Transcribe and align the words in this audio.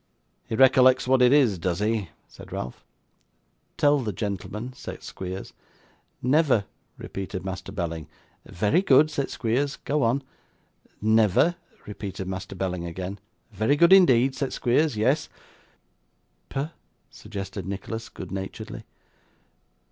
'He 0.47 0.55
recollects 0.55 1.07
what 1.07 1.21
it 1.21 1.31
is, 1.31 1.59
does 1.59 1.77
he?' 1.79 2.09
said 2.27 2.51
Ralph. 2.51 2.83
'Tell 3.77 3.99
the 3.99 4.11
gentleman,' 4.11 4.73
said 4.73 5.03
Squeers. 5.03 5.53
'"Never,"' 6.23 6.65
repeated 6.97 7.45
Master 7.45 7.71
Belling. 7.71 8.07
'Very 8.43 8.81
good,' 8.81 9.11
said 9.11 9.29
Squeers; 9.29 9.75
'go 9.75 10.01
on.' 10.01 10.23
'Never,' 11.03 11.53
repeated 11.85 12.27
Master 12.27 12.55
Belling 12.55 12.83
again. 12.87 13.19
'Very 13.51 13.75
good 13.75 13.93
indeed,' 13.93 14.33
said 14.33 14.53
Squeers. 14.53 14.97
'Yes.' 14.97 15.29
'P,' 16.49 16.69
suggested 17.11 17.67
Nicholas, 17.67 18.09
good 18.09 18.31
naturedly. 18.31 18.85